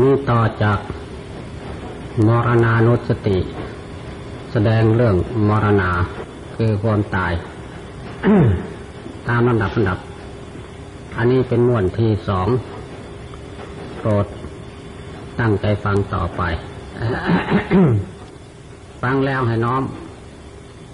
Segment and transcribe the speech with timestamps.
[0.00, 0.78] นี่ต่อจาก
[2.26, 3.38] มรณานุสติ
[4.52, 5.16] แสดงเรื่อง
[5.48, 5.90] มรณา
[6.56, 7.32] คือความตาย
[9.28, 9.98] ตามลำดับลำดับ
[11.16, 12.48] อันนี้เป็นม้วนที่สอง
[13.98, 14.26] โปรด
[15.40, 16.42] ตั้งใจฟังต่อไป
[19.02, 19.82] ฟังแล้วให้น้อม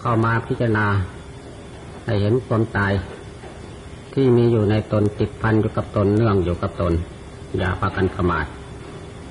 [0.01, 0.87] เข้ามาพิจารณา
[2.05, 2.93] ให้เห็นความตาย
[4.15, 6.93] ที่มีอยู่ในตนติดพันอยู่กับตนเนื่องอยู่กับตน
[7.59, 8.47] อย่าพากันขมาด
[9.29, 9.31] ค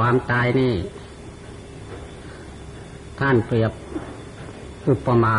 [0.00, 0.74] วามตายนี่
[3.18, 3.72] ท่านเปรียบ
[4.88, 5.36] อุปมา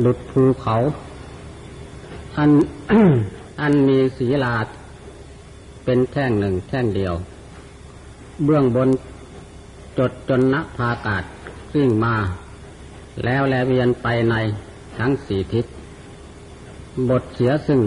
[0.00, 0.74] หลุดภูเขา
[2.36, 2.50] อัน
[3.60, 4.56] อันมีศีลา
[5.84, 7.14] เป็นแท่งหนึ่งแท่งเดียว
[8.44, 8.88] เบื้องบน
[9.98, 11.24] จดจนนักพากาศ
[11.72, 12.14] ขึ้นมา
[13.24, 14.34] แล้วแลเวียนไปใน
[14.98, 15.66] ทั้งสี่ทิศ
[17.10, 17.80] บทเสียซึ่ง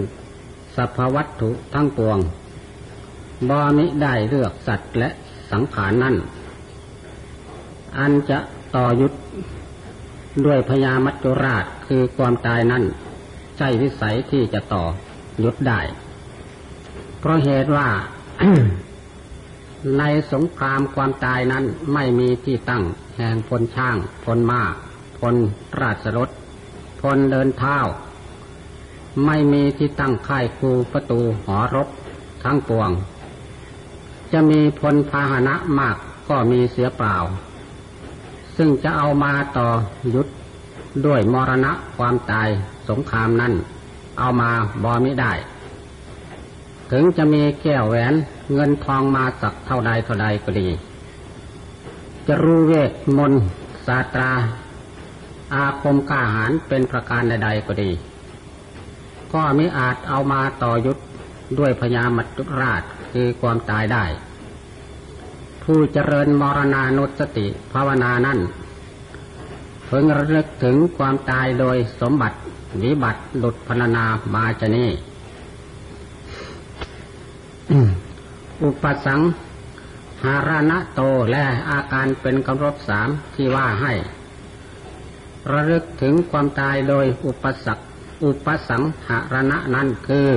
[0.76, 2.18] สัพพวัตถุทั้งปวง
[3.48, 5.08] บอมิได้เลือกสัตว์และ
[5.50, 6.16] สังขารนั่น
[7.98, 8.38] อันจะ
[8.76, 9.12] ต่อยุด
[10.46, 12.84] ด้วยพญามัจจุราชคือความตายนั่น
[13.56, 14.84] ใช่วิสัยที่จะต่อ
[15.44, 15.80] ยุดได้
[17.18, 17.88] เพราะเหตุว่า
[19.98, 22.82] ในสงครามความตายนั้นไม่มีที่ตั้ง
[23.16, 24.62] แห่งพลช่างพลมา้า
[25.18, 25.34] พล
[25.80, 26.28] ราชรถ
[27.00, 27.78] พลเดินเท้า
[29.26, 31.88] ไม่มีที่ตั้งค่ายคูประตูหอรบ
[32.42, 32.90] ทั้งปวง
[34.32, 35.96] จะมีพลพาหนะมาก
[36.28, 37.16] ก็มีเสียเปล่า
[38.56, 39.68] ซึ่งจะเอามาต่อ
[40.14, 40.26] ยุด
[41.06, 42.48] ด้วยมรณะความตาย
[42.88, 43.52] สงครามนั้น
[44.18, 44.50] เอามา
[44.82, 45.32] บอมิได้
[46.90, 48.14] ถึงจะมีแก้วแหวน
[48.52, 50.68] เงินทองมาสักเท่าใดเท่าใดก็ดี
[52.26, 53.42] จะรู้เวทมนต์
[53.86, 54.32] ศาสตรา
[55.54, 57.90] อาคมกาหารเป็นประการใดๆก็ดี
[59.32, 60.98] ก็มิอาจเอามาต่อยุด
[61.58, 62.82] ด้วยพญามัจจุราช
[63.12, 64.04] คือความตายได้
[65.62, 68.38] ผู้เจริญมรณานุสติภาวนานั้น
[69.86, 72.38] เพิ่งระลึกถึงความตายโดยสมบัติ
[72.82, 74.04] วิบัติหลุดพรรณนา
[74.34, 74.90] มาจะนี่
[78.62, 79.20] อุปสัง
[80.24, 83.92] หารณะโตและอาการเป็นกำรบสามที่ว่าให้
[85.52, 87.82] ระลึกถึงความตายโดยอุปสัก
[88.24, 90.28] อุปสังหารณะนั้นคือ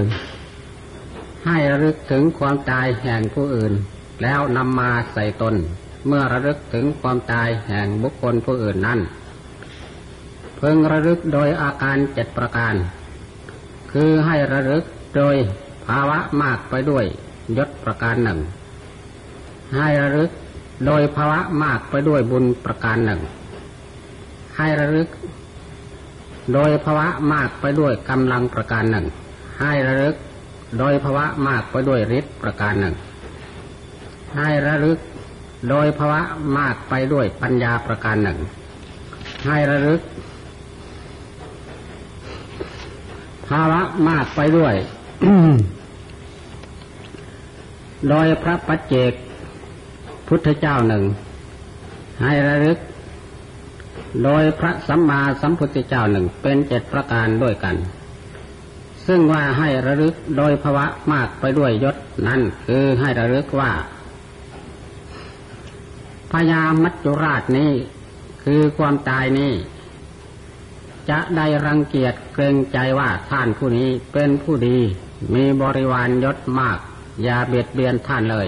[1.45, 3.73] ให้ระลึกถึงความตายแห่งผู้อื่น
[4.21, 5.55] แล้วนำมาใส่ตน
[6.07, 8.99] เมื่อระลึกถึงความตายแห่งบุคคลผู้อื่นนั้น
[10.57, 12.73] เพิ่งระลึกโดยอาการเจ็ดประการ
[13.91, 14.83] คือให้ระลึก
[15.17, 15.35] โดย
[15.85, 17.05] ภาวะมากไปด้วย
[17.57, 18.39] ยศประการหนึ่ง
[19.77, 20.31] ให้ระลึก
[20.85, 23.21] โดยภาวะมากไปด้วยบุญประการหนึ่ง
[24.57, 25.09] ให้ระลึก
[26.53, 29.05] โดยภาวะมากไปด้วยกำลังประการหนึ่ง
[29.61, 30.15] ให้ระลึก
[30.79, 32.95] โดยภาวะมากไปด้วยฤทธิ์ประการหนึ่ง
[34.35, 34.99] ให้ระลึก
[35.69, 36.21] โดยภาวะ
[36.57, 38.39] มากไปด้วยปัญญาประการหนึ่ง
[39.47, 40.01] ให้ระลึก
[43.49, 44.75] ภาวะมากไปด้วย
[48.09, 49.13] โดยพระปัจเจก
[50.27, 51.03] พุทธเจ้าหนึ่ง
[52.23, 52.77] ให้ระลึก
[54.23, 57.75] โดยพระสัมมาสัมพุทธเจ้าหนึ่งเป็นเจ็ดประการด้วยกัน
[59.07, 61.95] ซึ่งว่าให้ระลึกโดยภาวะมากไปด้วยยศ
[62.27, 63.71] นั่นคือให้ระลึกว่า
[66.31, 67.71] พญามัจจุราชนี้
[68.43, 69.53] คือความตายนี้
[71.09, 74.79] จะได้รังเกียจเกรงใจว่าท่านผู้นี้เป็นผู้ดี
[75.33, 76.79] มีบริวารยศมาก
[77.23, 78.47] อย่าเบียดเบียนท่านเลย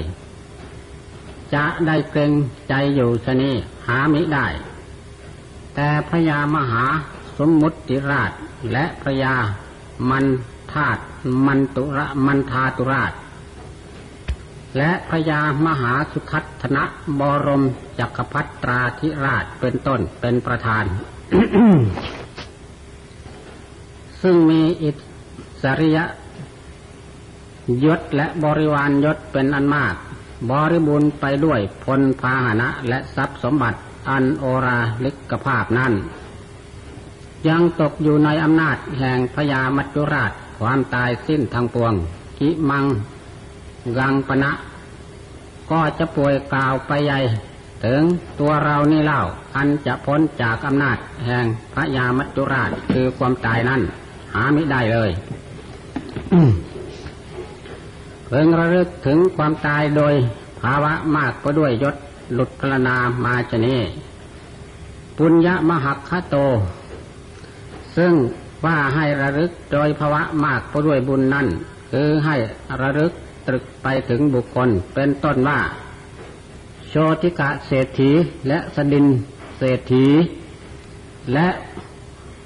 [1.53, 2.32] จะได้เกรง
[2.70, 3.56] ใจอยู่ชนี้
[3.88, 4.47] หามิได้
[5.75, 6.84] แต่พญามหา
[7.38, 8.31] สมมุติราช
[8.72, 9.36] และพญา
[10.09, 10.25] มัน
[10.74, 11.02] ธาตุ
[11.46, 13.13] มันตุระมันทาตุราช
[14.78, 16.84] และพญามหาสุทัศนะ
[17.19, 17.64] บรม
[18.00, 20.85] จักรพรรตราธิราชเป็นต้นเป็นประธาน
[24.22, 24.91] ซึ่งมีอิ
[25.64, 25.97] สริย
[27.85, 29.96] ยศและบริวารยศเป็นอันมาก
[30.52, 33.79] บริบูรณ์ไปด้วยพลพาหนะและทรัพย์สมบัติ
[34.09, 35.93] อันโอราลิกภาพนั้น
[37.47, 41.93] ยังตกอยู่ในอำนาจแห่งพญามัจจุราชความตายสิ้นทางปวง
[42.40, 42.85] กิมัง
[43.97, 44.52] กังปณะ
[45.72, 47.19] ก็จะป่วยกล่าวไปใหญ่
[47.85, 48.02] ถึง
[48.40, 49.22] ตัวเรานี่เล่า
[49.55, 53.81] อันจะพ้นจากอำนาจแห่งพระยามัจจุราชคือความตายนั้น
[54.34, 55.11] หาไม่ได้เลย
[58.28, 60.13] เพิ่งระลึกถึงความตายโดย
[60.61, 61.96] ภาวะมากก็ด้วยยศ
[62.33, 63.77] หลุดพรนามาชนี
[65.17, 66.35] ปุญญมหักคโต
[67.97, 68.13] ซึ่ง
[68.66, 71.47] ว่าให้ระลึกโดยภาวะมากไปด้วยบุญนั่น
[71.91, 72.35] คือให้
[72.81, 73.11] ระลึก
[73.47, 75.59] ตรึกไปถึงบุคคลเป็นต้นว่า
[76.89, 78.11] โชติกะเศรษฐี
[78.47, 79.05] และสดิน
[79.57, 80.05] เศรษฐี
[81.33, 81.47] และ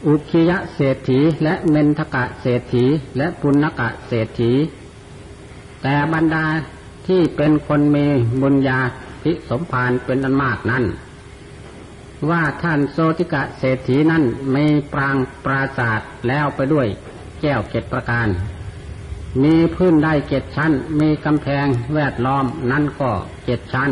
[0.06, 2.86] อุคิยะเศรษฐีและเมนทกะเศรษฐี
[3.18, 4.52] และปุณกะเศรษฐี
[5.82, 6.46] แต่บรรดา
[7.08, 8.06] ที่เป็นคนมี
[8.42, 8.80] บุญญา
[9.24, 10.86] ภิสมภารเป็นอันมากนั้น
[12.30, 14.24] ว่าท่านโซติกะเศรษฐีนั้น
[14.56, 16.88] มีปรางปราศาสตร์แล้วไปด้วย
[17.42, 18.28] แก้วเกตประการ
[19.44, 23.12] มีพื้นได้เจ็ดชั้น มีกำแพงแวดล้อมนั่นก็
[23.46, 23.92] เจ็ดชั้น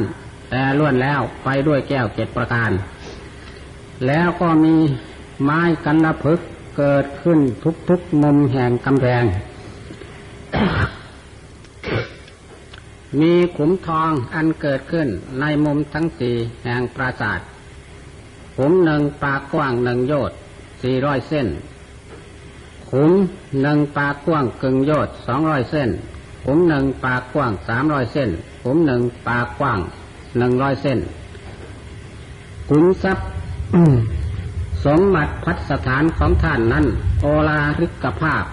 [0.49, 2.71] แต่ล้วนแล้วไปด้วยแก้วเจ็ดประการ
[4.07, 4.75] แล้วก็มี
[5.43, 6.39] ไม้กันละพึก
[6.77, 7.39] เกิดขึ้น
[7.89, 9.23] ทุกๆมุมแห่งกำแพง
[13.21, 15.07] มีขุมทองอันเกิดขึ้น
[15.39, 17.39] ในมุมทั้งสี่แห่งปราสาท
[18.57, 20.37] ขุมหนึ่งปากกว้างหนึ่งโยชน์
[20.83, 21.47] สี่ร้อยเส้น
[22.91, 23.11] ขุม
[23.61, 25.89] หนึ่งปากกว้างกึ่งโยชน์สองร้อยเส้น
[26.45, 28.29] ขุมหนึ่งปากกว้างสามร้อยเส้น
[28.63, 29.79] ขุมหนึ่งปากกว้าง
[30.37, 30.99] หนึ่งร้อยเส้น
[32.69, 33.27] ขุมทรัพย์
[34.85, 36.85] สมบัติพัฒสถานของท่านนั้น
[37.21, 38.43] โอลาริกภาพ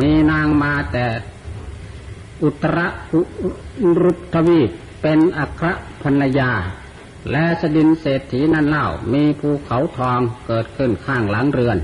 [0.00, 1.06] มีนางมาแต่
[2.42, 2.78] อุตร
[4.02, 4.70] รุทวีป
[5.02, 5.68] เป็นอัคร
[6.02, 6.52] พนยา
[7.30, 11.78] และสดินเศรษฐีนั่นเล่ามีภูเขาทองเกิดขึ้นข้างหลังเรือน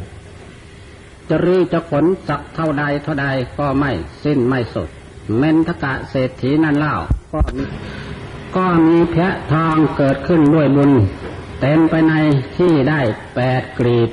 [1.29, 3.27] จะรีจะขนสักเท่าใดเท่าใด
[3.59, 3.93] ก็ไม่
[4.25, 4.89] สิ้นไม่สุด
[5.39, 6.95] เมนทกะเศรษฐีนั่นเล่า
[7.33, 7.41] ก็
[8.57, 10.93] ก็มีแพะทองเกิดขึ้นด้วยบุญ
[11.61, 12.15] เต็มไปใน
[12.57, 13.01] ที่ได้
[13.35, 14.11] แปดกรีด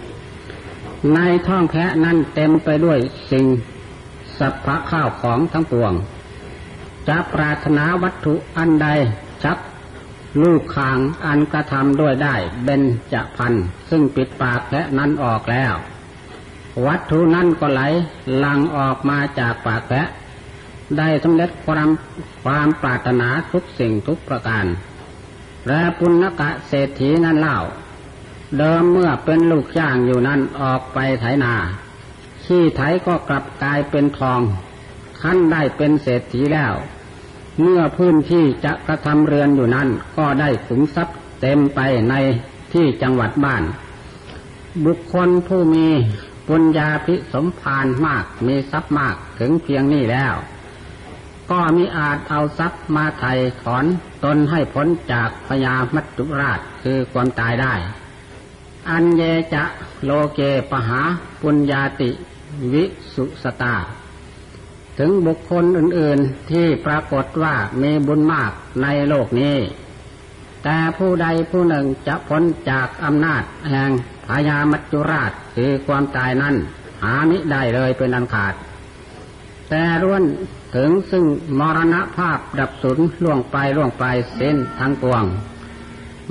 [1.14, 3.00] ในท้องแพะนั้นเต็มไปด้วย
[3.32, 3.46] สิ่ง
[4.40, 5.94] สัพพะข้าวของทั้งปวง
[7.10, 8.88] จะปรารถนาวัตถุอันใด
[9.44, 9.58] ชัก
[10.42, 13.54] ลูกคางอันกระทำด้วยได้เบนจะพัน
[13.90, 15.74] ซึ่งปิดปากแพะนั้นออกแล้ว
[16.86, 17.82] วัตถุนั้นก็ไหล
[18.44, 20.08] ลังออกมาจากปากแพะ
[20.98, 21.90] ได้สำเร็จความ
[22.44, 24.66] ความปรารถนาทุกสิ่งทุกประการ
[25.68, 27.58] และปุณกะเศรษฐีนั้นเล่า
[28.58, 31.54] เดิมเมื่อเป็นลูกจ้างอยู่นั้นออกไปไถนา
[32.46, 34.42] ขี้ไถก็กลับกลายเป็นทอง
[35.22, 36.74] ขั้นได้เป็นเศรษฐีแล้ว
[37.62, 41.80] เมื่อพื้นที่จะกระทำเรือนอยู่นั้น ก็ได้ขุมทรัพย์เต็มไป
[42.10, 42.14] ใน
[42.74, 43.64] ที่จังหวัดบ้าน
[44.86, 45.88] บุคคลผู้มี
[46.48, 50.36] ปุญญาภิสมภารมากมีทรัพย์มากถึงเพียงนี้แล้ว
[51.52, 53.86] ก็มีอาจเอาทรัพย์มาไถ่ถอน
[54.24, 57.74] ตนให้พ้นจากพยามัจจุราชคือความตายได้
[58.90, 59.24] อันเย
[59.54, 59.64] จะ
[60.04, 60.40] โลเก
[60.72, 61.02] ปหา
[61.42, 62.10] ปุญญาติ
[62.74, 63.76] วิสุสตา
[65.00, 68.52] ถึงบุคคลอื่นๆที่ปรากฏว่ามีบุญมาก
[68.82, 69.58] ในโลกนี้
[70.64, 73.92] แต่ผู้ใดผู้หนึ่งจะพ้นจากอำนาจแห่ง
[74.28, 76.56] พญามัจจุราชคือความตายนั้น
[77.04, 78.54] หามิได้เลยเป็นอันขาด
[79.70, 80.24] แต่ร่วน
[80.76, 81.26] ถึงซึ่ง
[81.60, 84.04] มรณภาพดับสูญล่วงไปล่วงไป
[84.36, 85.24] เส้นทั้งปวง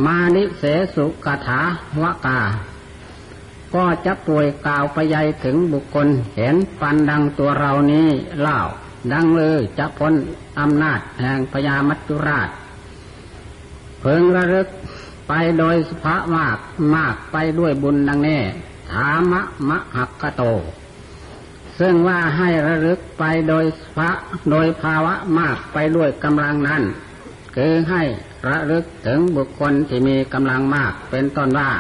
[0.04, 0.62] มานิเส
[0.94, 1.60] สุกถา
[2.02, 2.40] วกา
[3.74, 6.06] ก็จะป่วยกล่าวไปยัยถึงบุคคล
[6.36, 8.08] เห็นปันดังตัวเรานี้
[8.40, 8.58] เล่า
[9.12, 10.14] ดังเลยจะพ้น
[10.60, 12.48] อำนาจแห่งพญามัจจุราช
[14.00, 14.68] เพิงระลึก
[15.28, 16.58] ไปโดยสภามาก
[16.94, 18.40] มากไปด้วยบุญดังนี้
[18.90, 20.42] ถามะมะหักกะโต
[21.78, 23.64] ซึ่งว่าให้ระลึกไปโดย
[23.96, 24.10] พระ
[24.50, 26.82] โดยภาวะมากไปด้วยกำลังนั้น
[27.56, 28.02] คือให้
[28.48, 31.70] ระลึกถึงบุคคลที่มีกำลังมากเป็นต้นว่า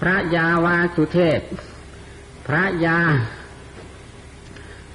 [0.00, 1.40] พระยาวาสุเทพ
[2.46, 2.98] พระยา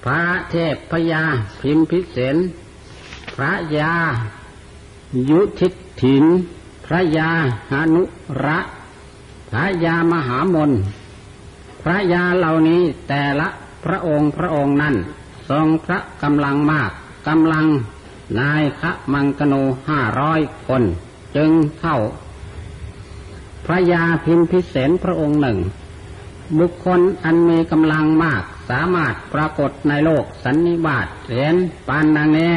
[0.03, 1.23] พระเทพพยา
[1.61, 2.37] พิมพิเศษ
[3.35, 3.93] พระยา
[5.29, 5.67] ยุทิ
[6.01, 6.25] ถิน
[6.85, 7.29] พระยา
[7.71, 8.03] หานุ
[8.45, 8.59] ระ
[9.49, 10.71] พระยามหามน
[11.81, 13.47] พระยาเหล่านี้แต่ละ
[13.83, 14.95] พระองค์พระองค์นั้น
[15.49, 16.91] ทรงพระกำลังมาก
[17.27, 17.65] กำลัง
[18.39, 19.53] นายพระมังกโน
[19.89, 20.83] ห้าร้อยคน
[21.35, 21.97] จึงเท่า
[23.65, 25.57] พระยาพิมพิเศษพระองค์หนึ่ง
[26.59, 31.55] บุคคลอันมีกำลังมาก สามารถปรากฏในโลกสันนิบาตเห็น
[31.87, 32.55] ปานนางแน่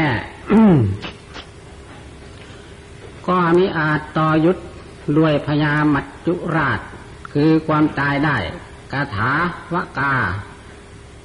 [3.26, 4.56] ก็มีอาจต่อยุด
[5.18, 6.80] ด้วยพญามัจจุราช
[7.32, 8.36] คือความตายได้
[8.92, 9.32] กาถา
[9.72, 10.14] วกา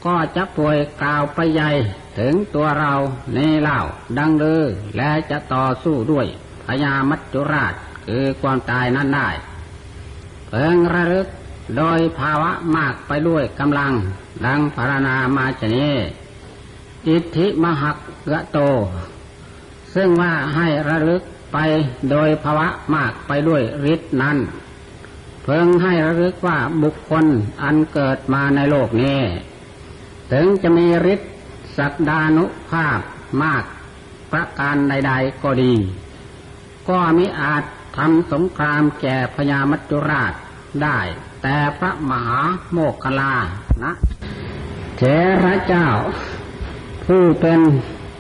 [0.06, 1.72] ก็จะป่วยกล่าวไปใหญ่
[2.18, 2.94] ถึงตัวเรา
[3.34, 3.80] ในเล่า
[4.18, 4.64] ดังเลือ
[4.98, 6.28] และจะต่อสู้ด้วย
[6.66, 7.74] พญามัจจุราช
[8.06, 9.30] คือความตายนั้นได้
[10.56, 11.28] เพิงระลึก
[11.78, 13.94] โดยภาวะมากไปด้วยกำลัง
[14.46, 15.88] ดังพารณามาชนี
[17.06, 17.98] จิตทิมหัก
[18.32, 18.60] กะโต
[19.96, 21.22] ซึ่งว่าให้ระลึก
[21.54, 21.58] ไป
[22.12, 24.38] โดยภาวะมากไปด้วยฤทธินั้น
[25.44, 27.26] เพิ่งให้ระลึกว่าบุคคล
[27.62, 29.20] อันเกิดมาในโลกนี้
[30.32, 31.32] ถึงจะมีฤทธิ์
[31.78, 33.00] สักดานุภาพ
[33.44, 33.64] มาก
[34.32, 35.74] ประการใด ๆก็ดี
[36.90, 37.64] ก็มิอาจ
[37.98, 40.34] ทำสงครามแก่พญามัจจุราช
[40.82, 41.00] ได้
[41.42, 42.40] แต่พระมหา
[42.72, 43.34] โมคคลา
[43.84, 43.94] นะ
[44.98, 45.02] เถ
[45.44, 45.88] ระเจ้า
[47.06, 47.60] ผู้เป็น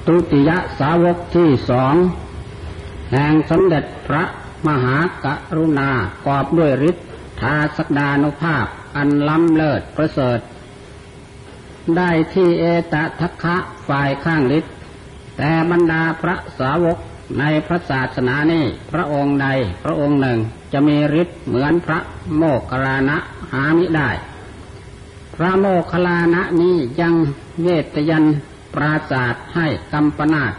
[0.08, 1.96] ตุติยสาวกที่สอง
[3.12, 4.24] แห่งสมเด็จพระ
[4.68, 5.26] มหาก
[5.58, 5.90] รุณา
[6.28, 7.08] กอบด้วยฤทธิ์
[7.42, 10.40] ทาสกดานุภาพอันล้ำเลิศประเสริฐ
[11.98, 13.56] ได้ที่เอตทัคคะ
[13.88, 14.74] ฝ่ายข้างฤทธิ์
[15.38, 16.98] แต่บรรดาพระสาวก
[17.40, 19.48] ในพระศาสนานี้พระองค์ใด
[19.84, 20.40] พระองค์หนึ่ง
[20.74, 22.00] จะมีฤทธิ์เหมือนพระ
[22.36, 23.18] โมคคัลลานะ
[23.54, 24.10] หามิได้
[25.36, 27.16] พระโมคคัลลานะนี้ยัง
[27.64, 28.26] เวทยัน
[28.74, 30.54] ปราศาสให้กัมปนาต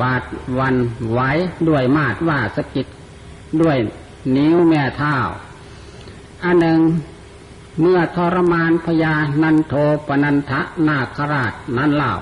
[0.00, 0.22] วาด
[0.58, 0.76] วัน
[1.10, 1.20] ไหว
[1.68, 2.86] ด้วยมาดว่าสกิด
[3.60, 3.76] ด้วย
[4.36, 5.16] นิ้วแม่เท้า
[6.44, 6.80] อันหนึ่ง
[7.80, 9.74] เมื่อทรมานพญานันโท
[10.06, 12.12] ปนันทะนาคราชนั้นเล่า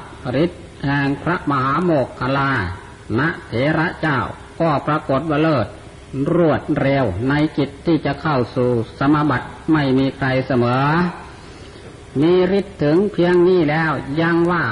[0.45, 2.53] ฤทธิ์แห่งพระมหาโมกขลา
[3.19, 4.21] ณเถระเจ้า
[4.61, 5.67] ก็ปรากฏว่าเลิศ
[6.35, 10.87] รวดเร็วในจิตที่จะเข้าสู่สมบัติไม่มีใครเสมอ
[12.21, 14.65] มีฤทธิ์ถึงเพียงนี้แล้วยังว่า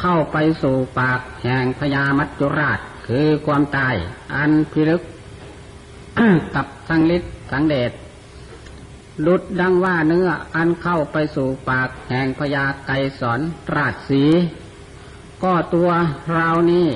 [0.00, 3.94] เข้าไปสู่ปากแห่งพญามัจจุราชคือความตาย
[4.34, 5.02] อันพิลึก
[6.54, 7.92] กับทั้งฤทธิ์ทั้งเดช
[9.26, 12.90] ดุดดังว่าเนื้ออันเข้าไปสู่ปากแห่งพญาไก
[13.20, 13.40] สอน
[13.76, 14.24] ราชสี
[15.44, 15.90] ก็ตัว
[16.32, 16.88] เรานี้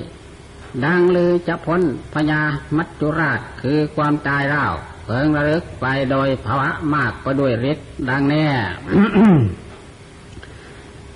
[0.84, 1.82] ดังลือจะพ้น
[2.14, 2.42] พญา
[2.76, 4.66] มัจจุราชคือความตายเล่า
[5.04, 8.46] เพิงระลึกไปโดยภาวะมากก็ด้วยฤทธิ์ดังแน่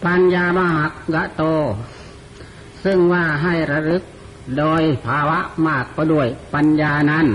[0.04, 1.42] ปัญญามหักกะโต
[2.84, 4.02] ซึ่งว่าให้ระลึก
[4.58, 7.26] โดยภาวะมากก็ด้วยปัญญานั้น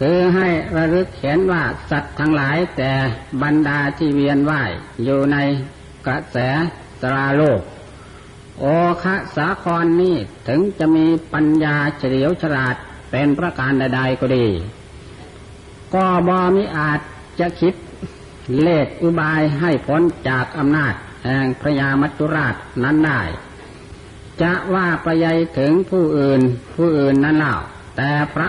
[0.00, 2.92] คือให้ระลึกเห็นว่าสัตว์ทั้งหลายแต่
[3.42, 4.70] บรรดาที่เวียนว่าย
[5.04, 5.36] อยู่ใน
[6.06, 6.36] กระแส
[7.02, 7.60] ตราโลก
[8.60, 8.64] โอ
[9.02, 10.16] คะสาครนี้
[10.48, 12.74] ถึงจะมีปัญญาเฉลียวฉลาด
[13.10, 14.46] เป็นประการใดๆก็ดี
[15.94, 17.00] ก็บอมิอาจ
[17.40, 17.74] จะคิด
[18.62, 20.94] เลขอุบายให้พ้นจากอำนาจ
[21.24, 23.22] แห่งพระยามัจจุราชนั้นได้
[24.42, 26.40] จะว่าประยัยถึงผู้อื่น
[26.74, 27.56] ผู้อื่นนั้นเล่า
[27.96, 28.48] แต่พระ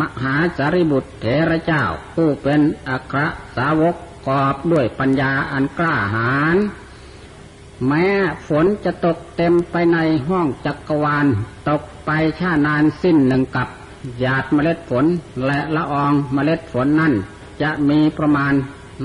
[0.00, 3.20] มหาสารีบุตรเถระเจ้าผู้เป็นอัคร
[3.56, 3.96] สาวก
[4.28, 6.56] กอบด้วยปัญญาอันกล้าหาญ
[7.86, 8.06] แม้
[8.48, 11.26] ฝนจะตกเต็มไปในห้องจักรวาล
[11.68, 13.68] ตกไปชานานสิ้นหนึ่งกับ
[14.18, 15.04] หยาดเมล็ดฝน
[15.46, 17.14] และละอองเมล็ดฝนนั่น
[17.62, 18.54] จะมีประมาณ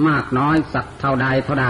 [0.07, 1.69] มากน้อยสักเท่าใดเท่าใด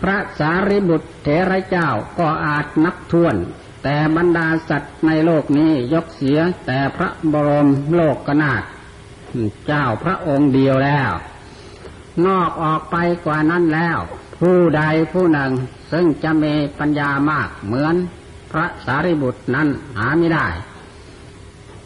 [0.00, 3.36] พระสารีบุตรเถระเจ้าก็อาจนับทวน
[3.82, 8.62] แต่บรรดาสัตว์ในโลกนี้ยกเสียแต่พระบรมโลกกนาถ
[9.66, 11.12] เจ้าพระองค์เดียวแล้ว
[12.26, 13.98] นอกออกไปกว่านั้นแล้ว
[14.46, 14.82] ผู้ใด
[15.12, 15.52] ผู้หนึ่ง
[15.92, 17.94] ซึ่งจะมีปัญญามากเหมือน
[18.50, 19.68] พระสารีบุตรนั้น
[19.98, 20.46] หาไม่ได้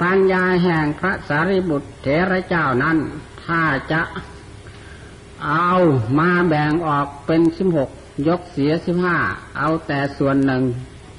[0.02, 2.96] ปัญญาแห่งพระสารีบุตรเถระเจ้านั้น
[3.44, 4.00] ถ้าจะ
[5.46, 5.72] เอา
[6.18, 7.90] มาแบ่งออกเป็นสิบหก
[8.28, 9.16] ยกเสียสิบห้า
[9.58, 10.62] เอาแต่ส่วนหนึ่ง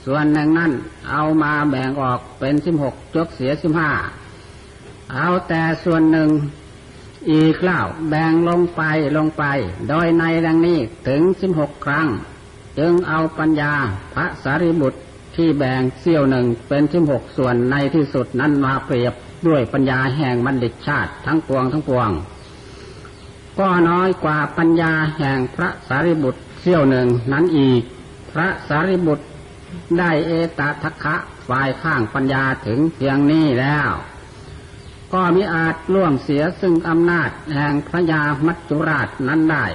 [0.06, 0.72] ส่วนหนึ่งนั่น
[1.12, 3.92] เอามาแบ่งออกเป็นสิบหกยกเสียสิบห้า
[5.14, 6.30] เอาแต่ส่วนหนึ่ง
[7.32, 8.82] อีกเล่าแบ่งลงไป
[9.18, 9.44] ลงไป
[9.90, 12.08] โดยในดังนี้ถึงสิบหกครั้ง
[12.80, 13.74] จึงเอาปัญญา
[14.14, 15.00] พระสารีบุตร
[15.36, 19.14] ที่แบ่งเสี้ยวหนึ่งเป็นสิบหกส่วนในที่สุดนั้นมาเปรียบ
[19.48, 22.10] ด้วยปัญญาแห่งบัณฑิตชาติทั้งปวงทั้งปวง
[23.60, 27.82] ก็น้อยกว่าปัญญาแห่งพระสารีบุตรเสี้ยวหนึ่งนั้นอีก
[28.32, 29.26] พระสารีบุตร
[29.98, 31.16] ได้เอตทัคคะ
[31.48, 33.90] ฝ่ายข้างปัญญาถึงเพียงนี้แล้ว
[35.14, 39.66] ก็มิอาจล่วงเสียซึ่งอำนาจแห่งพระยามัจจุราชนั้นได้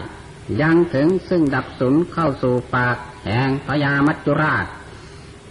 [0.61, 2.97] ยังถึงซึ่งดับสุนเข้าสู่ปาก
[3.27, 4.67] แห่งพญามัจจุราช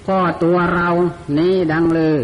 [0.09, 0.89] ก็ตัวเรา
[1.37, 2.17] นี้ดังลือ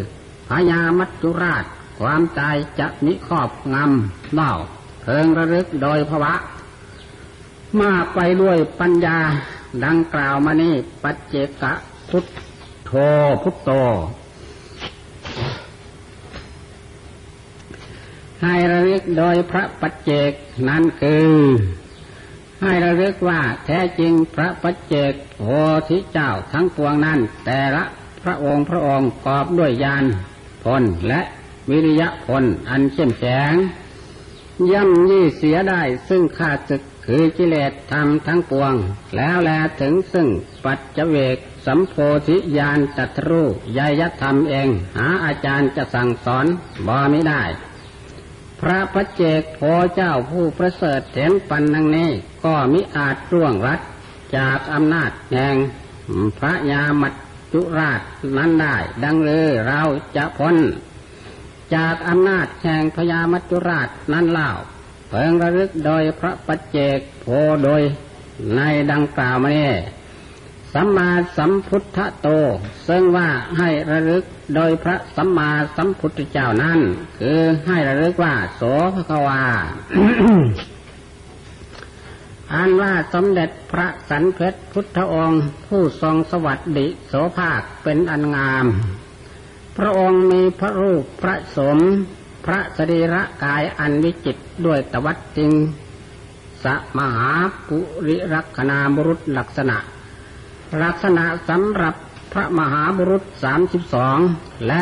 [0.50, 1.66] พญามัจจุราช
[2.00, 4.54] ความตายจะมิครอบงำเล่า
[5.02, 6.34] เพิงระลึกโดยภวะ
[7.80, 9.20] มาไปด้วยปัญญา
[9.86, 11.74] ดังกล่าวมานี้ปัจเจกะ
[12.10, 12.26] พุท
[12.86, 12.92] โธ
[13.44, 13.72] พุทโต
[18.44, 20.32] ให้ระลึกโดยพระปัจเจก
[20.68, 21.36] นั้นคือ
[22.62, 25.50] ให้ระลึกว่าแท้จริงพระปัจเจกโห
[25.90, 27.84] ทิเจ้าทั้งปวงนั้น แต่ละ
[28.24, 30.06] พระองค์พระองค์กอบด้วยยาน
[30.64, 31.22] พลและ
[31.70, 33.54] วิริยะพลอันเข้มแข็ง
[34.72, 38.74] ย่ำยี่เสียได้ซึ่งข้าศึกคือกิเลสธรรมทั้งปวง
[39.16, 39.50] แล้วแล
[39.82, 40.28] ถึงซึ่ง
[40.64, 41.94] ปัจเจเวกสัมโพ
[42.28, 43.44] ธิญาณตัตรู
[43.78, 46.46] ยยธรรมเอง หาอาจารย์จะสั่งสอน
[46.88, 47.44] บ่ไมิได้
[48.62, 52.12] พระพระเจกพอเจ้าผู้ประเสริฐเห็นปันนังนี้
[52.46, 53.80] ก็มิอาจร่วงรัด
[54.38, 55.56] จากอำนาจแห่ง
[56.40, 57.14] พระยามัจ
[57.54, 58.02] จุราช
[58.38, 59.82] นั้นได้ ดังเลยเรา
[60.16, 60.56] จะพ้น
[61.76, 64.50] จากอำนาจแห่งพญามัจจุราชนั้นเล่า
[65.10, 67.26] เพิงระลึกโดยพระปัจเจกโพ
[67.64, 67.82] โดย
[68.56, 68.62] ใน
[68.92, 69.76] ดังกล่าวมาเนี่ย
[70.74, 72.28] สัมมาสัมพุทธโต
[72.88, 74.24] ซึ่งว่าให้ระลึก
[74.56, 76.80] โดยพระสัมมาสัมพุทธเจ้านั้น
[77.20, 78.62] คือให้ระลึกว่า โส
[78.96, 79.46] ภควา
[82.54, 88.66] อันว่าสมเด็จพระสันเพชรพุทธองค์ ผู้ทรงสวัสดิโสภาคเป็นอันงาม
[89.78, 91.80] พระองค์มีพระรูปพระสม
[92.46, 95.52] พระสรีระกายอันวิจิตด้วยตวัดจริง
[96.64, 96.66] ส
[96.98, 97.32] มหา
[97.68, 99.78] ปุริรักนาบรุษลักษณะ
[100.84, 101.96] ลักษณะสำหรับ
[102.34, 104.18] พระมหาบุรุษสามสิบสอง
[104.68, 104.74] แล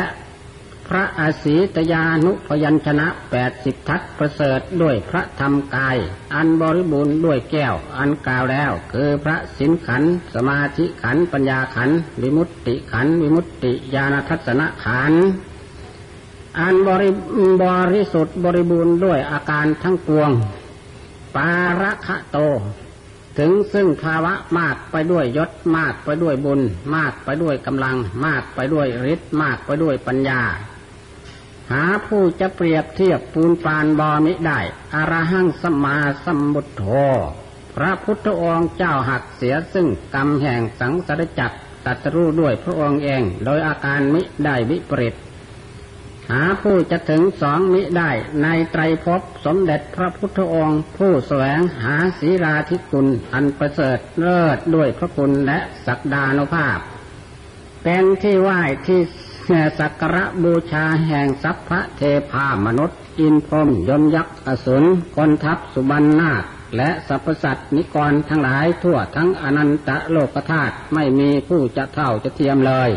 [0.88, 5.96] พระอาศีตยานุพยัญชนะแปดสิบทัศประเสริฐด้วยพระธรรมกาย
[6.34, 10.02] อันบริบูรณ์ด้วยแก้ว อันกล่าวแล้ว คือพระสินขัน
[10.34, 11.90] สมาธิขัน ปัญญาขัน
[12.22, 15.12] วิมุตติขัน วิมุตติญาณทัศนขัน
[16.58, 17.10] อันบริ
[17.62, 20.30] บริสุทธิ์บริบูรณ์ด้วยอาการทั้งปวง
[21.36, 21.50] ปา
[21.80, 22.38] ระคะโต
[23.38, 26.60] ถึงซึ่งภาวะมากไปด้วยยศมากไปด้วยบุญ
[26.96, 30.42] มากไปด้วยกำลัง มากไปด้วยฤทธิ์มากไปด้วยปัญญา
[31.72, 34.60] หาผู้จะเปรียบเทียบปูนปานบอมิได้
[34.94, 36.82] อรหังสมาสมบุตโธ
[37.76, 45.14] พระพุทธองค์เจ้าหักเสียซึ่งกรรมแห่งสังสารจักรตัดรู้ด้วยพระองค์เอง โดยอาการมิได้วิปริต
[46.30, 48.10] หาผู้จะถึงสองมิได้
[48.42, 56.78] ในไตรภพสมเด็จพระพุทธองค์ ผู้แสวงหาศีราธิคุณอันประเสริฐเลิศด้วยพระคุณและศักดานุภาพ
[57.84, 59.00] เป็นที่ไหว้ที่
[59.80, 64.84] สักการะบูชาแห่งสัพพะเทพามนุษย์อินพรมยมยักษ์อสุร
[65.16, 66.42] คนทัพสุบรรณาค
[66.76, 72.90] และสรรพสัตว์นิกรทั้งหลายทั่วทั้งอนันตโลกธาตุไม่มีผู้จะเท่าจะเทียมเลย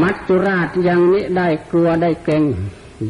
[0.00, 2.44] มัจจุราชยังมิได้กลัวได้เกรง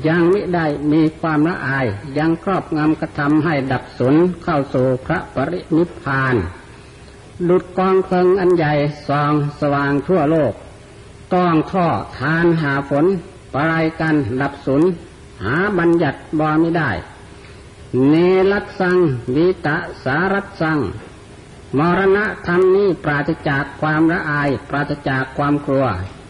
[0.07, 1.87] ยังมิได้มีความละอาย
[2.19, 6.37] ยังครอบงำกระทำให้ดับสนเข้าสู่พระปรินิพพาน
[7.49, 8.73] ดุดกองเพลิงอันใหญ่
[9.09, 10.53] สองสว่างทั่วโลก
[11.35, 11.87] ต้องท่อ
[12.19, 13.05] ทานหาฝน
[13.55, 14.83] ปลายกันดับสน
[15.43, 16.91] หาบัญญัติบอไม่ได้
[18.09, 18.15] เน
[18.53, 18.97] รัตสัง
[19.37, 20.79] วิตะสารัตสัง
[21.77, 25.87] มรณะธรรมนี้ปราศจากความละอาย ปราศจากความกลัว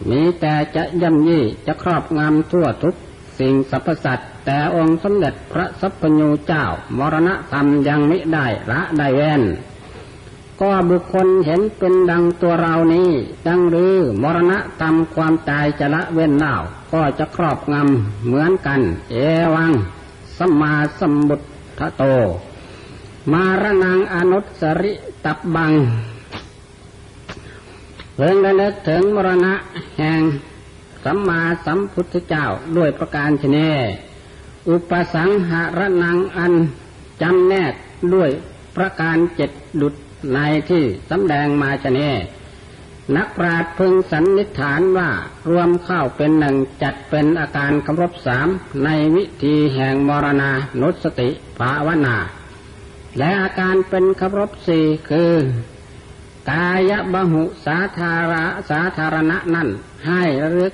[0.09, 2.95] มีแต่จะย่ำยี่จะครอบงำทั่วทุก
[3.39, 6.65] สิ่งสรรพสัตว์แต่องค์สมเด็จพระสัพพญูเจ้า
[6.97, 9.43] มรณะธรรมยังไม่ได้ละได้แวน
[10.61, 13.09] ก็บุคคลเห็นเป็นดังตัวเรานี้
[13.47, 16.55] ดังหรือมรณะตามความตายจะละเว้นเล่า
[16.93, 19.15] ก็จะครอบงำเหมือนกัน เอ
[19.55, 19.73] วัง
[20.37, 21.41] สมาสมบุต
[21.79, 22.03] ทโต
[23.31, 24.93] มารนังอนุสริ
[25.25, 25.73] ตับบัง
[28.15, 29.53] เพิ่งระลึกถึงมรณะ
[29.97, 30.21] แห่ง
[31.03, 32.45] สัมมาสัมพุทธเจ้า
[32.77, 33.69] ด้วยประการชนี
[34.69, 36.53] อุปสังหารนังอัน
[37.21, 37.73] จำแนก
[38.13, 38.29] ด้วย
[38.75, 39.51] ประการเจ็ด
[39.81, 39.93] ดุจ
[40.33, 42.09] ในที่สำแดงมาชนี
[43.15, 45.09] นักปราชญ์พึงสันนิษฐานว่า
[45.49, 48.47] รวมเข้าเป็นหนึ่งจัดเป็นอาการคำรบสาม
[48.83, 50.51] ในวิธีแห่งมรณา
[50.81, 52.15] นุสติภาวนา
[53.17, 55.33] และอาการเป็นครบสี่คือ
[56.51, 59.69] กายบหุสาธาระสาธารณะนั่น
[60.07, 60.73] ให้ระลึก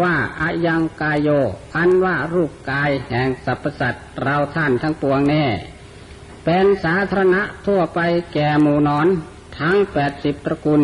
[0.00, 1.28] ว่าอายังกายโย
[1.76, 5.46] อันว่ารูปกายแห่งสรรพสัตว์เราท่านทั้งปวงแน่
[6.44, 8.00] เป็นสาธารณะทั่วไป
[8.34, 9.06] แก่หมู่นอน
[9.58, 10.82] ทั้งแปดสิบตระกูล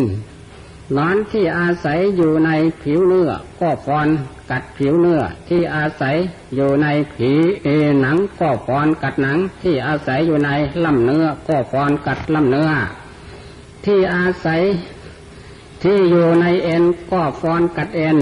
[0.95, 4.07] นอนที่อาศัยอยู่ในผิวเนื้อ ก็ฟอน
[4.51, 6.15] กัดผิวเนื้อ ที่อาศัย
[6.55, 7.31] อยู่ในผี
[7.63, 7.67] เอ
[7.99, 10.51] หนังก็ฟอนกัดหนัง ที่อาศัยอยู่ใน
[10.83, 12.71] ลำเนื้อ ก็ฟอนกัดลำเนื้อ
[13.85, 14.61] ที่อาศัย
[15.83, 18.17] ที่อยู่ในเอ็นก็ฟอนกัดเอ็น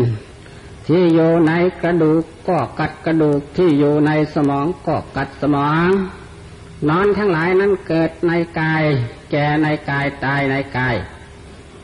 [0.87, 1.51] ที่อยู่ใน
[1.81, 5.89] กระดูกก็กัดกระดูก ที่อยู่ในสมองก็กัดสมอง
[6.89, 8.83] นอนทั้งหลายนั้นเกิดในกาย
[9.31, 10.95] แก่ในกายตายในกาย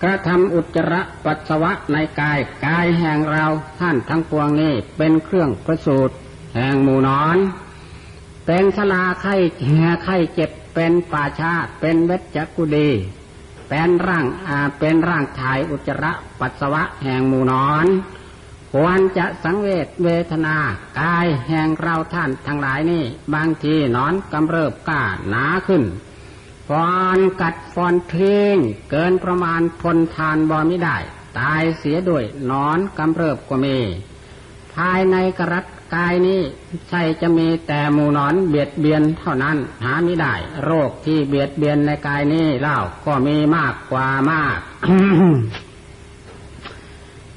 [0.03, 3.45] กระทำอุจจาระปัสสาวะในกายกายแห่งเรา
[3.79, 6.13] ท่านทั้งปวงนี้เป็นเครื่องประสูตร
[6.55, 7.37] แห่งหมู่นอน
[8.45, 9.35] เป็นสลาไข่
[9.65, 12.89] แห่ไข่เจ็บเป็นป่าชาเป็นเวชจักุดี
[13.69, 17.87] เป็นร่างอาเป็นร่างถ่ายอุจจาระปัสสาวะแห่งหมู่นอน
[18.73, 20.57] ควรจะสังเวชเวทนา
[20.99, 25.83] กายแห่งเราท่านทั้งหลายนี่บางทีนอนกำเริบก้าหนาขึ้น
[26.89, 28.15] อนกัดฟอนเท
[28.53, 28.55] ง
[28.91, 30.97] เกินประมาณทนทานบอไม่ได้
[31.39, 33.77] ตายเสียด้วยนอนกำเริบก็มี
[34.73, 36.41] ภายในกรัดกายนี้
[36.89, 44.59] ใช่จะมีแต่หมูนอนเบียดเบียนเท่านั้นหาไม่ได้ โรคที่เบียดเบียนในกายนี้เล่าก็มีมากกว่ามาก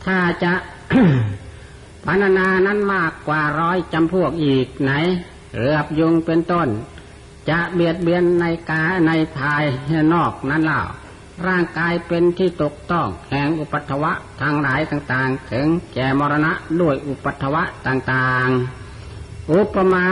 [0.05, 0.53] ถ้าจะ
[2.05, 4.93] พันนานั้นมากกว่าร้อยจำพวกอีกไหน
[5.57, 6.69] เรือบยุงเป็นต้น
[7.49, 9.65] จะเบียดเบียนในกายในภาย
[10.13, 10.81] นอกนั้นเล่า
[11.47, 20.09] ร่างกายเป็นที่ตกต้องแห่งอุปัตวะทางหลายต่างๆ ถึงแก่มรณะด้วยอุปัตวะต่างๆ อุปมา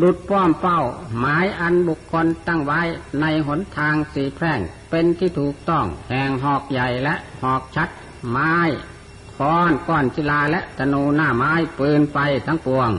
[0.00, 0.80] ดุดป้อมเป้า
[1.18, 2.80] หมายอันบุคคลตั้งไว้
[3.20, 7.88] ในหนทางสีแพร่งเป็นที่ถูกต้องแห่งหอกใหญ่และหอกชัด
[8.28, 8.54] ไม้
[9.34, 12.90] ค้อนก้อนศิลาและธนูหน้าไม้ปืนไปทั้งปวง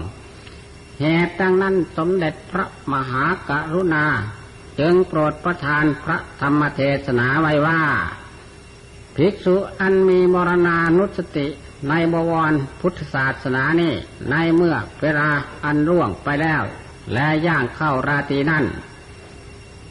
[1.05, 4.05] เหตุดังนั้นสมเด็จพระมหากรุณา
[4.79, 7.81] จึงโปรดประทานพระธรรมเทศนาไว้ว่า
[9.15, 11.47] ภิกษุอันมีมรณานุสติ
[11.89, 13.93] ในบวรพุทธศาสนานี้
[14.29, 15.29] ในเมื่อเวลา
[15.63, 16.63] อันร่วงไปแล้ว
[17.13, 18.65] และย่างเข้าราตรีนั่น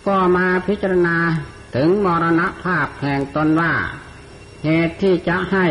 [0.06, 1.16] ก็มาพิจารณา
[1.74, 3.72] ถึงมรณภาพแห่งตนว่า
[4.64, 5.66] เหตุที่จะให้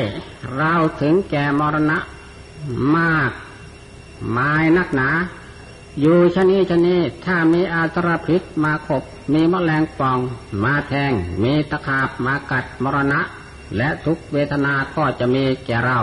[0.58, 1.97] เราถึงแก่มรณะ
[2.97, 3.32] มาก
[4.36, 5.10] มายนักหนา
[6.01, 9.03] อยู่ชนี้ชนี้ถ้ามีอาสรพิษมาขบ
[9.34, 10.19] มีมแมลงป่อง
[10.63, 13.21] มาแทง มีตะขาบมากัดมรณะ
[13.77, 15.99] และทุกเวทนาก็จะมีแก่เรา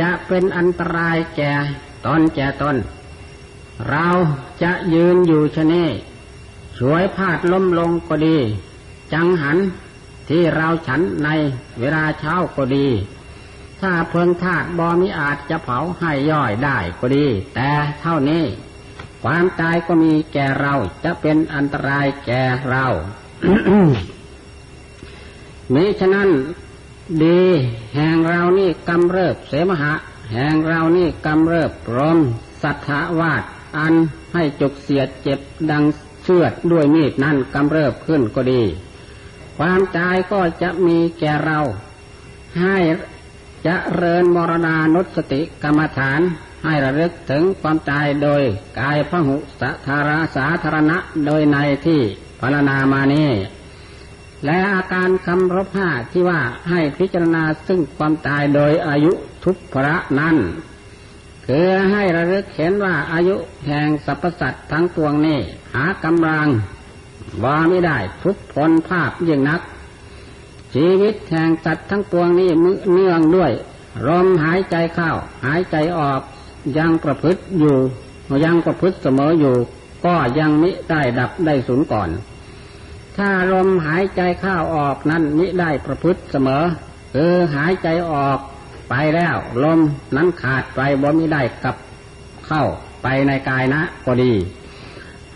[0.00, 1.52] จะเป็นอันตรายแก่
[2.06, 2.76] ตนแก่ตน
[3.90, 4.06] เรา
[4.62, 5.88] จะยืนอยู่ชนี้
[6.78, 8.36] สวยพาดล้มลงก็ดี
[9.12, 9.58] จังหัน
[10.28, 11.28] ที่เราฉันใน
[11.80, 12.86] เวลาเช้าก็ดี
[13.80, 18.44] ถ้าเพิงธาตุบอมิอาจจะเผาให้ย่อยได้ก็ดี แต่เท่านี้
[19.22, 22.86] ความตายก็มีแก่เราจะเป็นอันตรายแก่เรา
[25.74, 26.30] มิฉะนั้น
[27.24, 27.42] ดี
[27.94, 29.94] แห่งเรานี่กำเริบเสมหะ
[30.32, 32.18] แห่งเรานี่กำเริบรม
[32.62, 33.42] สัทธวาด
[33.76, 33.94] อัน
[34.34, 35.84] ให้จุกเสียดเจ็บดัง
[36.22, 38.62] เชือดด้วยมีดนั่นกำเริบขึ้นก็ดี
[39.58, 41.60] ความตายก็จะมีแก่เรา
[42.60, 42.76] ให้
[43.66, 46.20] จะเริญมรณานุสติกรรมฐาน
[46.64, 48.42] ให้ระลึกถึงความตายโดย
[48.80, 52.00] กายพหุสธาราสาธารณะโดยในที่
[52.40, 53.30] พรณนามานี้
[54.44, 59.12] และอาการคำรบห้าที่ว่าให้พิจารณาซึ่งความตายโดยอายุ
[59.44, 60.36] ทุพระนั้น
[61.46, 65.40] คือให้ระลึกเห็นว่าอายุแห่งสรรพสัตว์ทั้งปวงนี้
[65.74, 66.48] หากำลัง
[67.44, 69.60] ว่าไม่ได้ทุกผลภาพยิ่งนัก
[70.76, 72.50] ชีวิตแห่งสัตว์ทั้งปวงนี้
[72.92, 73.52] เนื่องด้วย
[74.06, 75.10] ลมหายใจเข้า
[75.46, 76.20] หายใจออก
[76.78, 77.76] ยังประพฤติอยู่
[78.44, 79.56] ยังประพฤติเสมออยู่
[80.06, 82.08] ก็ยังมิได้ดับได้สูญก่อน
[83.16, 86.64] ถ้าลมหายใจเข้าออกนั้นมิได้ประพฤติเสมอ
[87.14, 88.38] คือหายใจออก
[88.90, 89.80] ไปแล้ว ลม
[90.16, 91.76] นั้นขาดไปบ่มิได้กลับ
[92.46, 92.64] เข้า
[93.02, 94.32] ไปในกายนะก็ดี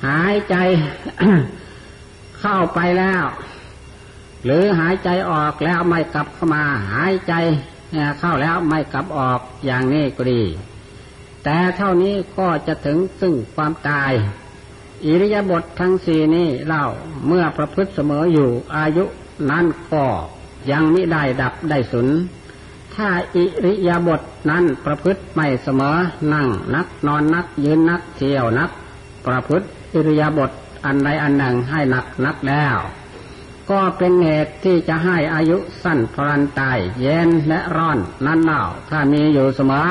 [0.07, 0.55] หายใจ
[2.41, 3.25] เข้าไปแล้ว
[4.45, 7.33] หรือหายใจออกแล้วไม่กลับเข้ามาหายใจ
[8.19, 10.43] เข้าแล้วไม่กลับออกอย่างนี้ก็ดี
[11.45, 14.13] แต่เท่านี้ก็จะถึงซึ่งความตาย
[15.05, 16.85] อิริยาบถททั้งสี่นี้เล่า
[17.27, 19.05] เมื่อประพฤติเสมออยู่อายุ
[19.51, 20.07] นั้นก็
[20.71, 22.09] ยังไมิได้ดับได้สุน
[22.95, 25.97] ถ้าอิริยาบถนั้นประพฤติไม่เสมอ
[26.33, 28.71] นั่งนักนอนนักยืนนักเที่ยวนัก
[29.27, 30.51] ประพฤติอิริยาบถ
[30.85, 32.79] อันใดอันหนึ่งให้หนักนักแล้ว
[33.71, 39.89] ก็เป็นเหตุที่จะให้อายุสั้นพรันตายเย็นและร้อนนั่นเล่าถ้ามีอยู่เสมอ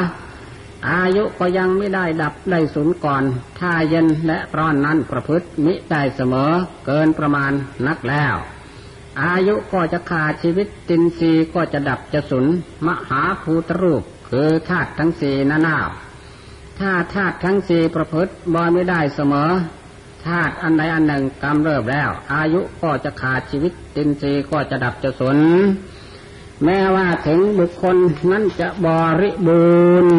[0.89, 3.23] อายุก็ยังไม่ได้ดับได้สูญก่อน
[3.59, 6.51] ถ้าเย็นและร้อนนั้นประพฤติมิได้เสมอ
[6.85, 7.51] เกินประมาณ
[7.87, 8.35] นักแล้ว
[9.21, 12.45] อายุก็จะขาดชีวิตตินรีก็จะดับจะสุน
[12.87, 15.79] มหาภูตรูปคือธาตุทั้งสี่นั่นเล่า
[16.79, 19.49] ถ้าธาตุทั้งสี่ประพฤติบ่ไม่ได้เสมอ
[20.25, 25.37] ธาตุอันใดอันหนึ่งกำเริบแล้ว อายุก็จะขาดชีวิตตินทรีก็จะดับจะสน
[26.63, 27.97] แม้ว่าถึงบุคคล
[28.31, 28.87] นั้นจะบ
[29.21, 29.63] ริบู
[30.05, 30.17] รณ์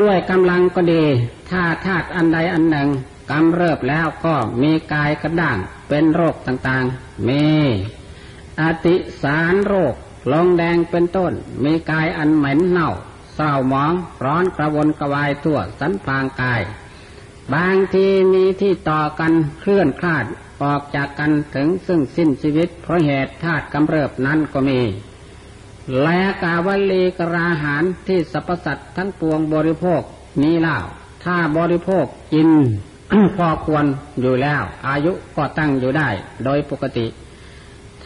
[0.00, 1.04] ด้วยกำลังก็ดี
[1.50, 2.88] ถ้าธาตุอันใดอันหนึ่ง
[3.30, 7.46] กำเริบแล้วก็มีกายกระด้างเป็นโรคต่างๆ มี
[8.60, 9.94] อติสารโรค
[10.32, 11.32] ลงแดงเป็นต้น
[11.64, 12.90] มีกายอันเหม็นเน่า
[13.34, 13.92] เศร้าหมอง
[14.24, 16.62] ร้อนกระวนกระวายทั่วสันพางกาย
[17.54, 20.24] บางทีมีที่ต่อกันเคลื่อนคลาด
[20.62, 24.80] ออกจากกันถึงซึ่งสิ้นชีวิต เพราะเหตุธาตุกำเริบนั้นก็มี
[26.02, 30.02] และกาวลีกราหารที่สรรพสัตว์ทั้งปวงบริโภค
[30.42, 30.78] นี้เล่า
[31.24, 32.50] ถ้าบริโภคกิน
[33.36, 33.84] พอควร
[34.20, 36.08] อยู่แล้ว อายุก็ตั้งอยู่ได้
[36.44, 37.06] โดยปกติ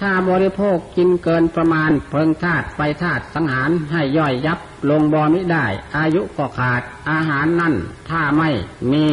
[0.01, 4.59] ถ้าบริโภคกินเกินประมาณเพิงธาตุไปธาตุสังหารให้ย่อยยับ
[4.91, 7.75] ลงบอมิได้ อายุก็ขาดอาหารนั่น
[8.09, 8.51] ถ้าไม่
[8.93, 9.07] มี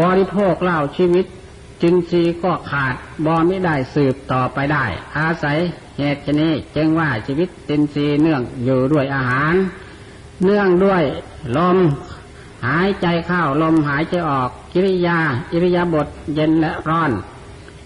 [0.00, 1.26] บริโภคเล่าชีวิต
[1.82, 2.94] จินซีก็ขาด
[3.26, 4.86] บอมิได้สืบต่อไปได้
[5.18, 5.58] อาศัย
[5.98, 9.54] เหตุนี้จึงว่าชีวิตจินซีเนื่องอยู่ด้วยอาหาร
[10.44, 11.02] เนื่องด้วย
[11.56, 11.78] ลม
[12.66, 15.18] หายใจเข้าลมหายใจออกกิริยา
[15.52, 17.12] อิริยาบถเย็นและร้อน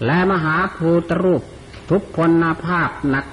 [0.05, 1.41] และมหาภูตรูป
[1.89, 3.25] ทุกพลภาพหนัก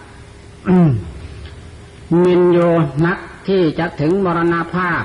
[2.23, 2.59] มินโย
[3.07, 5.05] นักที่จะถึงมรณภาพ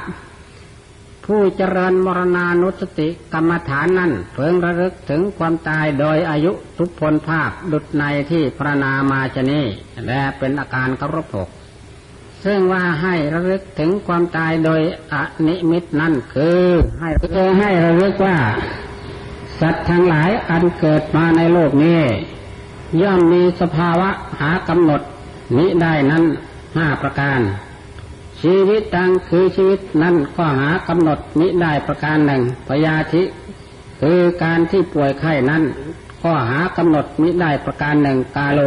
[1.25, 9.61] ผู้เจริญมรณานุสติกรรมฐานนั้นเพิ่งระลึกถึงความตายโดยอายุทุกพลภาพดุดในที่พระนามาชนี
[10.07, 11.49] และเป็นอาการเคารพหก
[12.45, 14.81] ซึ่งว่าให้ระลึกถึงความตายโดย
[15.13, 15.15] อ
[15.47, 16.63] นิมิตนั่นคือ
[16.99, 18.37] ให้คือให้ระลึกว่า
[19.61, 22.01] สัตว์ทั้งหลายอันเกิดมาในโลกนี้
[23.01, 24.09] ย่อมมีสภาวะ
[24.41, 25.01] หากำหนด
[25.57, 26.23] นิได้นั้น
[26.75, 27.39] ห้าประการ
[28.41, 33.23] ชีวิตตังคือชีวิตนั้นก็หากำหนดนิได้ประการหนึ่งพยาธิ
[34.01, 35.63] คือการที่ป่วยไข้นั้น
[36.23, 38.59] ก็หากำหนดมิได้ประการหนึ่งกาโล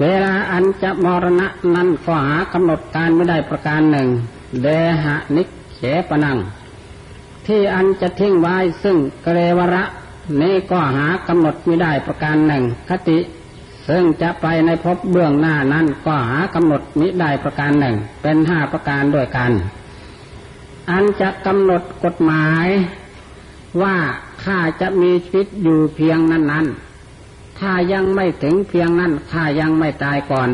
[0.00, 4.08] เวลาอันจะมรณะนั้นก็หากำหนดการไม่ได้ประการหนึ่ง
[4.62, 4.66] เด
[5.04, 5.42] หะนิ
[5.74, 6.38] เขปนัง
[7.46, 9.84] ที่อันจะทิ้งไว้ซึ่งเกเรวระ
[10.42, 13.18] นี้ก็หากำหนดไม่ได้ประการหนึ่ง คติ
[13.88, 19.52] ซึ่งจะไปในภพเบื้องหน้านั้นก็หากำหนดมิได้ประการหนึ่ง เป็นห้าประการด้วยกัน
[20.90, 22.66] อันจะกำหนดกฎหมาย
[23.82, 23.96] ว่า
[24.44, 26.66] ข้าจะมีชีวิตอยู่เพียงนั้นนั้น
[27.58, 30.48] ถ้ายังไม่ถึงเพียงนั้นข้ายังไม่ตายก่อน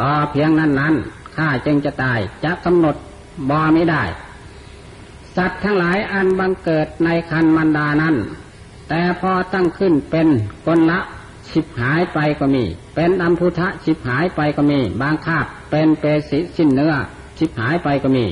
[0.00, 0.94] ต่อเพียงนั้นนั้น
[1.36, 2.96] ข้าจึงจะตายจะกำหนด
[3.48, 4.02] บอไม่ได้
[5.36, 8.16] สัตว์ทั้งหลายอันบังเกิดในคันมันดานั้น
[8.92, 10.28] แต่พอตั้งขึ้นเป็น
[10.66, 11.00] คนละ
[11.50, 16.94] ชิบหายไปก็มี เป็นอัมพุทะชิบหายไปก็มี บางคาบเป็นเปสิสิ้นเนื้อ
[17.38, 18.26] ชิบหายไปก็มี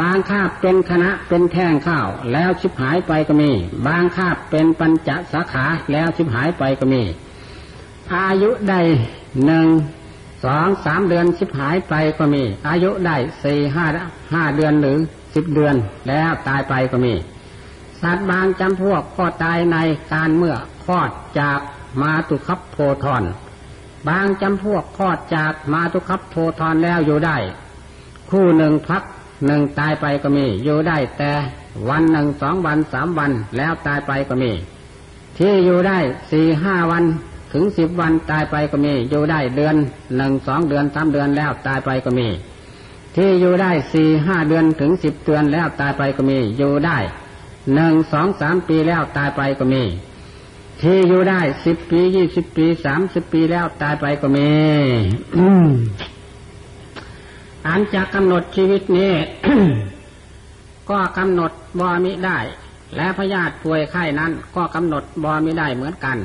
[0.00, 3.50] บางคาบเป็นคณะเป็นแท่งข้าว แล้วชิบหายไปก็มี
[3.86, 7.02] บางคาบเป็นปัญจสาขาแล้วชิบหายไปก็มี
[8.14, 8.80] อายุได้
[9.44, 9.68] หนึ่ง
[10.44, 13.86] สองสามเดือนชิบหายไปก็มี อายุได้สี่ห้า
[14.32, 14.98] ห้าเดือนหรือ
[15.34, 15.74] สิบเดือน
[16.08, 17.14] แล้วตายไปก็มี
[18.02, 19.76] สัตว์บางจำพวกก็ตายใน
[20.12, 21.10] การเมื่อคลอด
[21.40, 21.60] จาก
[22.00, 23.22] มาตุคับโพธร
[24.08, 27.36] บางจำพวกคลอดจากมาตุคับโพธรแล้วอยู่ได้
[28.30, 29.02] คู่หนึ่งพัก
[29.46, 31.32] หนึ่งตายไปก็มี อยู่ได้แต่
[31.88, 34.52] วันหนึ่งสองวันสามวันแล้วตายไปก็มี
[35.38, 35.98] ที่อยู่ได้
[36.30, 37.04] สี่ห้าวัน
[37.52, 39.76] ถึงสิบวันตายไปก็มี อยู่ได้เดือน
[40.16, 42.28] หนึ่งสองเดือนสามเดือนแล้วตายไปก็มี
[43.16, 46.98] ที่อยู่ได้สี่ห้าเดือนถึงสิบเดือนแล้วตายไปก็มี อยู่ได้
[47.74, 49.84] หนึ่งสองสามปีแล้วตายไปก็มี
[50.80, 54.50] ที่อยู่ได้สิบปียี่สิบปีสามสิบปีแล้วตายไปก็มี
[57.66, 59.12] อันจะกำหนดชีวิตนี้
[60.90, 62.38] ก็กำหนดบอมิได้
[62.96, 66.18] และพยาธิป่วยไข้นั้น ก็กำหนดบอมิได้เหมือนกัน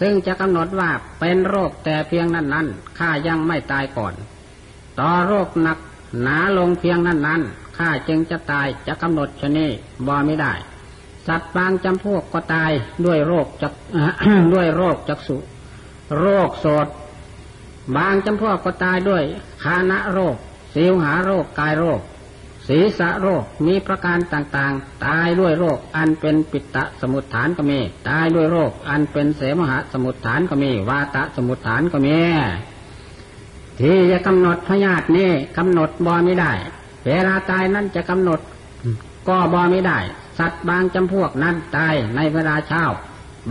[0.00, 2.66] ซึ่งจะกำหนดว่าเป็นโรคแต่เพียงนั้นนั้น
[2.98, 4.14] ข้ายังไม่ตายก่อน
[5.00, 5.78] ต่อโรคหนัก
[6.22, 7.42] หนาลงเพียงนั้นนั้น
[7.78, 9.66] ข้าจึงจะตายจะกำหนดชนี
[10.06, 10.52] บอไม่ได้
[11.26, 12.72] สัตว์บางจำพวกก็ตาย
[13.06, 13.72] ด้วยโรคจัก
[14.54, 15.36] ด้วยโรคจักสุ
[16.20, 16.86] โรคโสด
[17.96, 19.22] บางจำพวกก็ตายด้วย
[19.62, 20.36] คานะโรค
[20.74, 22.00] สิวหาโรคกายโรค
[22.68, 32.18] ศีรษะโรคมีประการต่างๆ ตายด้วยโรคอันเป็นปิตะสมุทฐานก็มี ตายด้วยโรคอันเป็นเสมหะสมุทฐานก็มี วาตะสมุทฐานก็มี
[33.80, 36.52] ที่จะกำหนดพยาธินี้กำหนดบอไม่ได้
[37.08, 38.40] เวลาตายนั้นจะกำหนด
[39.28, 39.98] ก็บอไม่ได้
[40.38, 42.82] สัตว์บางจำพวกนั้นตายในเวลาเช้า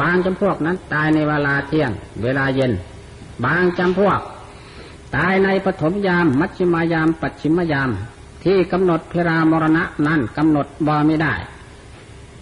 [0.02, 1.92] บางจำพวกนั้นตายในเวลาเที่ยง
[2.24, 2.72] เวลาเย็น
[3.46, 4.20] บางจำพวก
[5.16, 7.90] ตายในปฐมยาม มัชฌิมายาม ปัจฉิมยาม
[8.44, 11.34] ที่กำหนดพิรามรณะนั้นกำหนดบอไม่ได้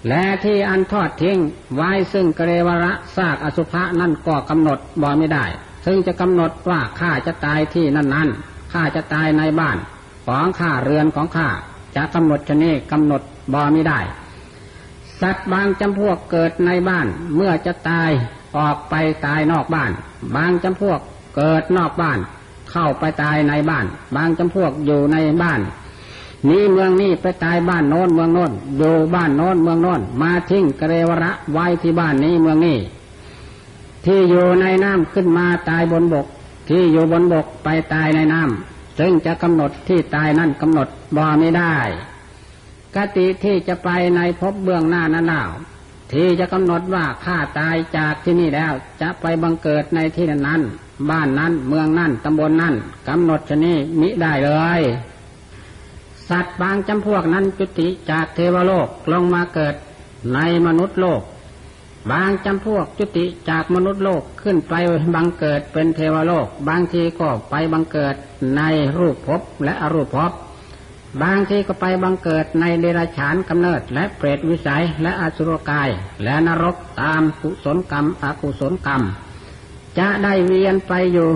[0.07, 1.37] และที่อันทอดทิ้ง
[1.75, 5.45] ไว้ซึ่งกเรวระซากอสุภะนั่นก็กำหนดบอไม่ได้
[5.85, 8.29] ซึ่งจะกำหนดว่าข้าจะตายที่นั่นนั้น
[8.73, 9.77] ข้าจะตายในบ้าน
[10.25, 11.47] ของข้าเรือนของข้า
[11.95, 13.21] จะกำหนดชนีกำหนด
[13.53, 13.99] บอไม่ได้
[15.21, 18.11] สัตว์บางจำพวกเกิดในบ้าน เมื่อจะตาย
[18.57, 19.91] ออกไปตายนอกบ้าน
[20.35, 20.99] บางจำพวก
[21.35, 22.19] เกิดนอกบ้าน
[22.71, 23.85] เข้าไปตายในบ้าน
[24.15, 25.59] บางจำพวกอยู่ในบ้าน
[26.49, 32.77] นี้เมืองนี้ไปตายบ้านโน้นเมืองโน้นอยู่บ้านโน้นเมืองโน้นมาทิ้งกเรวระไว้ที่บ้านนี้เมืองนี้
[34.05, 36.25] ที่อยู่ในน้ำขึ้นมาตายบนบก
[36.69, 41.75] ที่อยู่บนบกไปตายในน้ำ ซึ่งจะกำหนดที่ตายนั่นกำหนดบ่ไม่ได้
[42.95, 45.51] กติที่จะไปในภพเบื้องหน้านั้นหนาว
[46.13, 50.61] ที่จะกำหนดว่าข้าตายจากที่นี่แล้ว จะไปบังเกิดในที่นั้น
[51.09, 52.75] บ้านนั้นเมืองนั้นตำบลนนั้น
[53.07, 54.81] กำหนดชนี้มิได้เลย
[56.29, 59.75] สัตว์บางจำพวกนั้นจุติจากเทวโลกลงมาเกิด
[60.33, 61.21] ในมนุษย์โลก
[62.11, 64.73] บางจำพวกจุติจากมนุษย์โลกขึ้นไป
[65.15, 68.15] บังเกิดเป็นเทวโลก บางทีก็ไปบังเกิด
[68.57, 68.61] ใน
[68.97, 70.31] รูปภพและอรูปภพ
[71.23, 75.89] บางทีก็ไปบังเกิดในเดรัจฉานกำเนิดและเปรตวิสัยและอสุรกาย
[76.23, 79.01] และนรกตามกุศลกรรมอกุศลกรรม
[79.99, 81.29] จะได้เวียนไปอยู่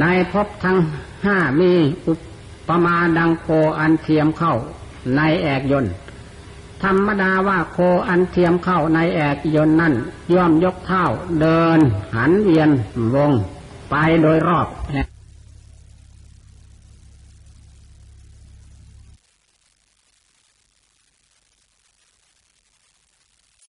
[0.00, 0.76] ในภพทั้ง
[1.24, 1.72] ห้ามี
[2.06, 2.14] อุ
[2.68, 3.46] ปมาดังโค
[3.78, 4.54] อันเทียมเข้า
[5.16, 5.92] ในแอกยนต์
[6.82, 9.94] ธรรมดาว่าโคอันเทียมเข้าในแอกยนต์นั่น
[10.34, 11.04] ย่อมยกเท้า
[11.40, 11.78] เดิน
[12.16, 12.70] หันเวียน
[13.14, 13.32] วง
[13.90, 14.66] ไปโดยรอบ